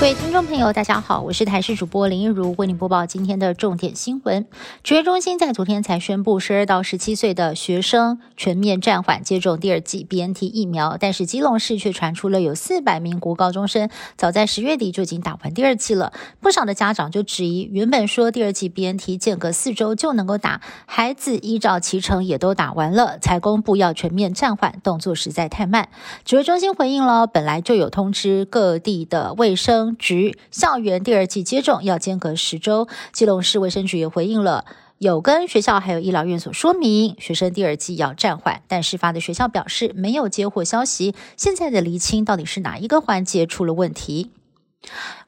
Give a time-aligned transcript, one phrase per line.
[0.00, 4.46] 各位听众朋友，大家好，我是台视主播林一如，为您播报今天的重点新闻。
[4.82, 16.14] 指挥中心在昨天才宣布，十二到十七岁的学生全面暂缓接种第二剂 BNT 疫苗，但是基隆市却传出了有四百名国高中生早在十月底就已经打完第二剂了。
[16.40, 25.90] 不少的家长就质疑，原本说第二剂 BNT 间隔四周就能够打，孩子依照脐程也都打完了，才公布要全面暂缓，动作实在太慢。
[26.24, 29.89] 指挥中心回应了，本来就有通知各地的卫生。
[29.96, 34.64] 局校园第二季接种要间隔十周，基隆市卫生局也回应了，
[34.98, 44.30] 有跟学校还有医疗院所说明，学生第二季要暂缓，但事发的学校表示没有接获消息，现在的厘清到底是哪一个环节出了问题。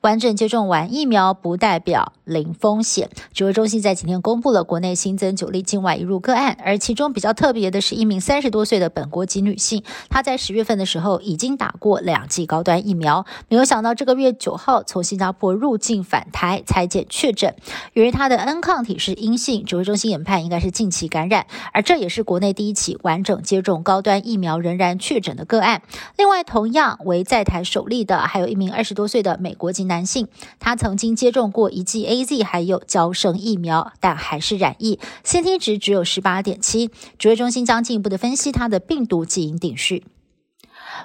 [0.00, 3.08] 完整接种完疫苗不代表零风险。
[3.32, 17.54] 指挥中心在今天公布了国内新增九例境外移入个案，而其中比较特别的是一名三十多岁的本国籍女性，她在十月份的时候已经打过两剂高端疫苗，没有想到这个月九号从新加坡入境返台，裁检确诊，
[17.92, 25.82] 由于她的 N 抗体是阴性，指挥中心研判应该是近期感染，而这也是国内第一起完整接种高端疫苗仍然确诊的个案。
[26.16, 36.90] 另外，同样为在台首例的，还有一名二十多岁的美国籍男性，他曾经接种过一剂 A Z 还有交生疫苗，但还是染疫，C T 值只有十八点七。
[37.18, 40.04] 指挥中心将进一步的分析他的病毒基因顶序。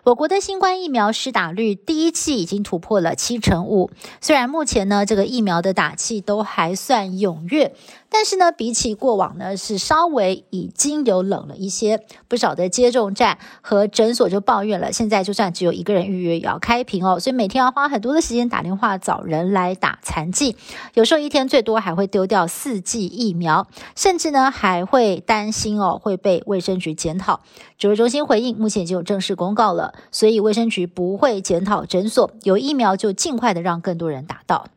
[0.04, 3.90] 我国的新冠疫苗施打率第一季已经突破了七成五，
[4.22, 7.74] 虽然目前呢这个疫苗的打气都还算踊跃。
[8.10, 12.04] 但是呢，比起过往呢，是稍微已经有冷了一些。
[12.28, 20.58] 不少的接种站和诊所就抱怨了，现在就算只有一个人预约也要开屏哦，所以每天要花很多的时间打电话找人来打残剂，
[20.94, 27.42] 有时候一天最多还会丢掉四剂疫苗，甚至呢还会担心哦会被卫生局检讨。
[27.78, 34.68] 指挥中心回应，目前已经有正式公告了，所以卫生局不会检讨诊所，有疫苗就尽快的让更多人打到。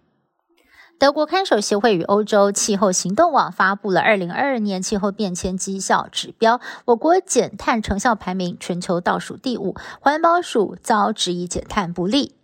[1.00, 12.34] 德国看守协会与欧洲气候行动网发布了二零二二年气候变迁绩效指标，我国减碳成效排名全球倒数第五，环保署遭质疑减碳不力。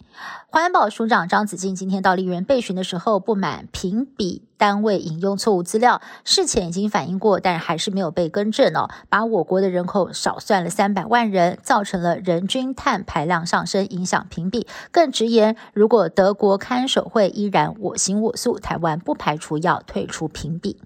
[0.48, 14.66] 环保署长张子静今天到立园备询的时候，不满评比单位引用错误资料，事前已经反映过，但还是没有被更正哦，把我国的人口少算了三百万人，造成了人均碳排量上升，影响评比。
[14.90, 20.80] 更直言，如果德国看守会依然我行我素，台湾不排除要退出评比。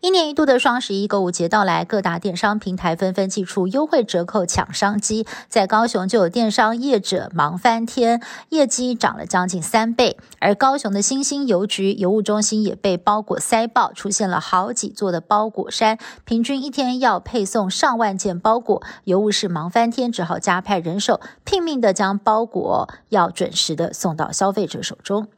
[0.00, 5.26] 一年一度的双十一购物节到来，各大电商平台纷纷寄出优惠折扣抢商机。
[5.48, 10.16] 在高雄就有电商业者忙翻天，业绩涨了将近三倍。
[10.38, 18.82] 而高雄的新兴邮局邮务中心也被包裹塞爆，出现了好几座的包裹山，平均一天要配送上万件包裹。
[19.04, 25.28] 邮务是忙翻天，只好加派人手，拼命的将包裹要准时的送到消费者手中。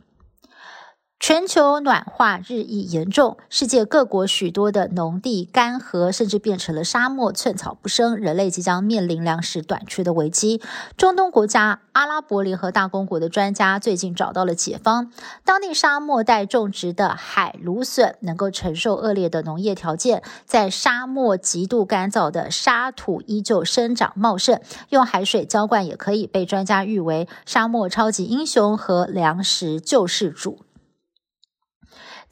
[1.25, 10.61] 全球暖化日益严重，世界各国许多的农地干涸，甚至变成了沙漠，寸草不生，人类即将面临粮食短缺的危机。
[10.97, 15.13] 中东国家阿拉伯联合大公国的专家最近找到了解方，
[15.45, 30.59] 当地沙漠带种植的海芦笋能够承受恶劣的农业条件，在沙漠极度干燥的沙土依旧生长茂盛，用海水浇灌也可以被专家誉为沙漠超级英雄和粮食救世主。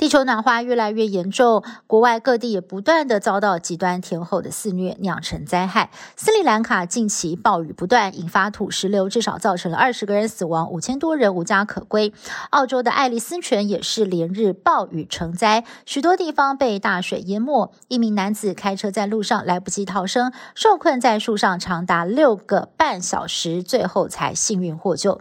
[0.00, 5.90] 地球暖化越来越严重，国外各地也不断的遭到极端天候的肆虐，酿成灾害。
[6.16, 12.14] 斯里兰卡近期暴雨不断，引发土石流，至少造成了二十个人死亡，五千多人无家可归。
[12.48, 17.70] 澳洲的爱丽丝泉也是连日暴雨成灾，许多地方被大水淹没。
[17.88, 25.20] 一名男子开车在路上来不及逃生，受困在树上长达六个半小时，最后才幸运获救。